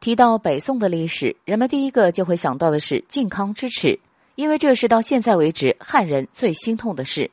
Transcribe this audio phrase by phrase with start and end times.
[0.00, 4.00] 提到北宋的历史，人们第一个就会想到的是靖康之耻，
[4.34, 7.30] 因为这是到现在为止汉人最心痛的事。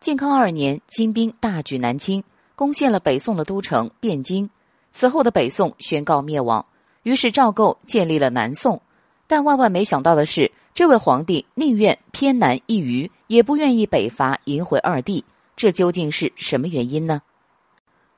[0.00, 2.24] 靖康二年，金兵大举南侵，
[2.54, 4.48] 攻陷了北宋的都城汴京。
[4.92, 6.64] 此后的北宋宣告灭亡，
[7.02, 8.80] 于是赵构建立了南宋。
[9.26, 15.22] 但万万没想到的是，这位皇帝宁愿偏南一隅，也不愿意北伐迎回二帝。
[15.54, 17.20] 这究竟是什么原因呢？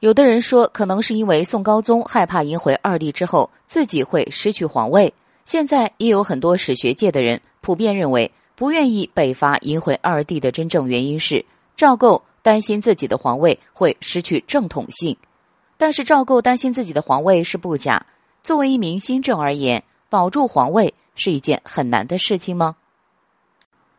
[0.00, 5.12] 有的人说，可能是因为宋高宗害怕迎回二帝之后自己会失去皇位。
[5.44, 11.44] 现在也有很多史学界的人普遍认为，不愿意北伐迎回二帝的真正原因是
[11.76, 15.16] 赵构担心自己的皇位会失去正统性。
[15.76, 18.04] 但是赵构担心自己的皇位是不假。
[18.44, 22.76] 作为一名新政而言，保住皇位是一件很难的事情吗？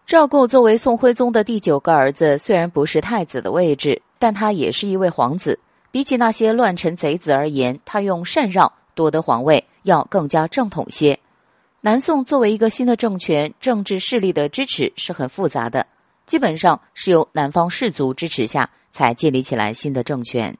[0.06, 5.59] 赵构作为宋徽宗的第九个儿子，虽然不是太子的位置，但他也是一位皇子。
[5.92, 11.20] 比起那些乱臣贼子而言，他用禅让夺得皇位要更加正统些。
[11.82, 15.88] 南宋作为一个新的政权，政治势力的支持是很复杂的，
[16.26, 20.56] 基本上是由南方士族支持下才建立起来新的政权。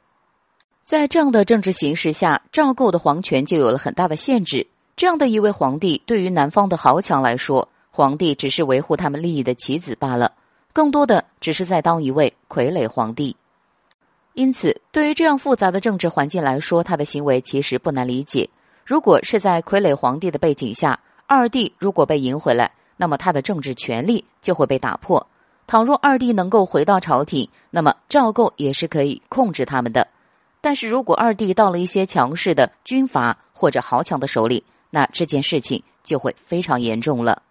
[0.86, 4.66] 在这样的政治形势下，赵构的皇权就有了很大的限制。
[4.95, 10.33] 这样的一位皇帝，对于南方的豪强来说，皇帝只是维护他们利益的棋子罢了，
[10.73, 13.36] 更多的只是在当一位傀儡皇帝。
[14.33, 18.49] 因此，对于这样复杂的政治环境来说，他的行为其实不难理解。
[18.86, 25.25] 如果是在傀儡皇帝的背景下，二帝如果被迎回来，那么他的政治权力就会被打破。
[25.67, 30.08] 倘若二帝能够回到朝廷，那么赵构也是可以控制他们的。
[30.61, 37.41] 但是如果二帝到了一些强势的军阀或者豪强的手里，那这件事情就会非常严重了。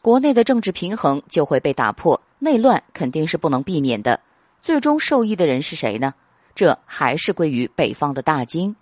[0.00, 4.18] 国内的政治平衡就会被打破，内乱肯定是不能避免的。
[4.64, 6.14] 最终受益的人是谁呢？
[6.54, 8.74] 这还是归于北方的大金。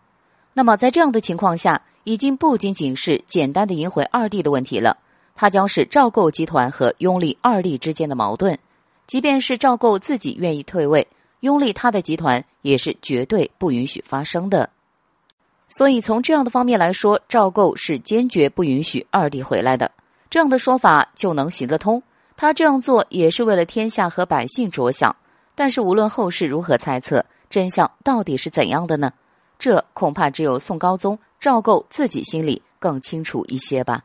[0.52, 4.96] 那么在这样的情况下，已经不仅仅是简单的赢回二帝的问题了，
[5.34, 8.56] 它将是赵构集团和拥立二帝之间的矛盾。
[9.08, 11.04] 即便是赵构自己愿意退位，
[11.40, 14.70] 拥立他的集团也是绝对不允许发生的。
[15.66, 19.90] 所以从这样的方面来说，赵构是坚决不允许二帝回来的。
[20.30, 22.00] 这样的说法就能行得通。
[22.36, 25.16] 他这样做也是为了天下和百姓着想。
[25.62, 29.12] 但是，无论后世如何猜测，真相到底是怎样的呢？
[29.60, 34.02] 这恐怕只有宋高宗赵构自己心里更清楚一些吧。